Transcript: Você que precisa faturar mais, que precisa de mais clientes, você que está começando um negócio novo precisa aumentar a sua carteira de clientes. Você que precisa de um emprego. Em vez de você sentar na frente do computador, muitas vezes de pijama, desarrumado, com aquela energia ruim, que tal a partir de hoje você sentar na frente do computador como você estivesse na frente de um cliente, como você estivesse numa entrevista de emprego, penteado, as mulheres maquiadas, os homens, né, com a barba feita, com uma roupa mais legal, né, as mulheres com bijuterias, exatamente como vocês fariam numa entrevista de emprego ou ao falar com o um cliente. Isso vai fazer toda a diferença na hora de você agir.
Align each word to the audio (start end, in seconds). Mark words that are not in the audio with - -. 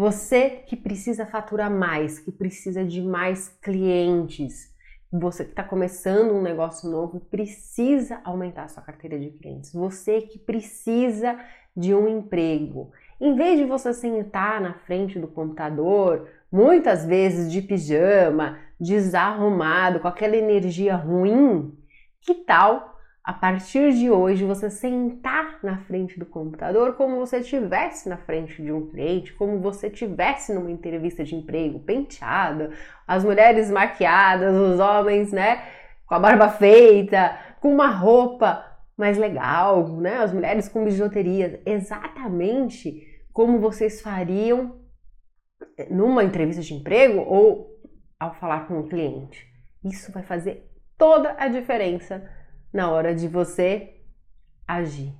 Você 0.00 0.62
que 0.66 0.76
precisa 0.76 1.26
faturar 1.26 1.70
mais, 1.70 2.18
que 2.18 2.32
precisa 2.32 2.82
de 2.82 3.02
mais 3.02 3.50
clientes, 3.60 4.74
você 5.12 5.44
que 5.44 5.50
está 5.50 5.62
começando 5.62 6.32
um 6.32 6.40
negócio 6.40 6.88
novo 6.88 7.20
precisa 7.20 8.18
aumentar 8.24 8.64
a 8.64 8.68
sua 8.68 8.82
carteira 8.82 9.18
de 9.18 9.28
clientes. 9.28 9.74
Você 9.74 10.22
que 10.22 10.38
precisa 10.38 11.38
de 11.76 11.94
um 11.94 12.08
emprego. 12.08 12.90
Em 13.20 13.36
vez 13.36 13.58
de 13.58 13.66
você 13.66 13.92
sentar 13.92 14.58
na 14.58 14.72
frente 14.72 15.18
do 15.18 15.28
computador, 15.28 16.26
muitas 16.50 17.04
vezes 17.04 17.52
de 17.52 17.60
pijama, 17.60 18.58
desarrumado, 18.80 20.00
com 20.00 20.08
aquela 20.08 20.34
energia 20.34 20.96
ruim, 20.96 21.76
que 22.22 22.36
tal 22.36 22.98
a 23.22 23.34
partir 23.34 23.92
de 23.92 24.10
hoje 24.10 24.46
você 24.46 24.70
sentar 24.70 25.49
na 25.62 25.78
frente 25.78 26.18
do 26.18 26.26
computador 26.26 26.94
como 26.94 27.16
você 27.16 27.38
estivesse 27.38 28.08
na 28.08 28.16
frente 28.16 28.62
de 28.62 28.72
um 28.72 28.88
cliente, 28.88 29.32
como 29.32 29.58
você 29.60 29.88
estivesse 29.88 30.52
numa 30.52 30.70
entrevista 30.70 31.24
de 31.24 31.34
emprego, 31.34 31.80
penteado, 31.80 32.70
as 33.06 33.24
mulheres 33.24 33.70
maquiadas, 33.70 34.54
os 34.56 34.80
homens, 34.80 35.32
né, 35.32 35.62
com 36.06 36.14
a 36.14 36.18
barba 36.18 36.48
feita, 36.48 37.38
com 37.60 37.72
uma 37.72 37.88
roupa 37.88 38.64
mais 38.96 39.16
legal, 39.16 39.88
né, 39.88 40.18
as 40.18 40.32
mulheres 40.32 40.68
com 40.68 40.84
bijuterias, 40.84 41.60
exatamente 41.64 43.06
como 43.32 43.58
vocês 43.58 44.00
fariam 44.00 44.80
numa 45.90 46.24
entrevista 46.24 46.62
de 46.62 46.74
emprego 46.74 47.20
ou 47.20 47.70
ao 48.18 48.34
falar 48.34 48.66
com 48.66 48.74
o 48.74 48.80
um 48.80 48.88
cliente. 48.88 49.46
Isso 49.82 50.12
vai 50.12 50.22
fazer 50.22 50.70
toda 50.98 51.34
a 51.38 51.48
diferença 51.48 52.28
na 52.72 52.90
hora 52.90 53.14
de 53.14 53.26
você 53.26 53.96
agir. 54.68 55.14